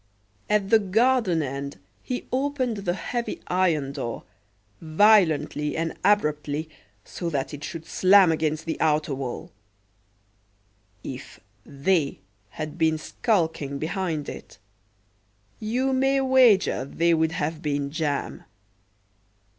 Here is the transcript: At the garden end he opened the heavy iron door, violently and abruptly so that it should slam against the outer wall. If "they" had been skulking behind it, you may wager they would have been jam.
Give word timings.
At 0.49 0.71
the 0.71 0.79
garden 0.79 1.43
end 1.43 1.77
he 2.01 2.25
opened 2.31 2.77
the 2.77 2.95
heavy 2.95 3.39
iron 3.45 3.91
door, 3.91 4.23
violently 4.81 5.77
and 5.77 5.93
abruptly 6.03 6.69
so 7.05 7.29
that 7.29 7.53
it 7.53 7.63
should 7.63 7.85
slam 7.85 8.31
against 8.31 8.65
the 8.65 8.81
outer 8.81 9.13
wall. 9.13 9.51
If 11.03 11.39
"they" 11.67 12.17
had 12.49 12.79
been 12.79 12.97
skulking 12.97 13.77
behind 13.77 14.27
it, 14.27 14.57
you 15.59 15.93
may 15.93 16.19
wager 16.19 16.83
they 16.83 17.13
would 17.13 17.33
have 17.33 17.61
been 17.61 17.91
jam. 17.91 18.45